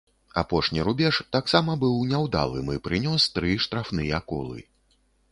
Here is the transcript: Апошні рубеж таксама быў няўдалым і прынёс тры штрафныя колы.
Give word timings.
Апошні 0.41 0.85
рубеж 0.85 1.17
таксама 1.35 1.75
быў 1.83 1.99
няўдалым 2.11 2.71
і 2.75 2.81
прынёс 2.87 3.27
тры 3.35 3.51
штрафныя 3.67 4.23
колы. 4.33 4.59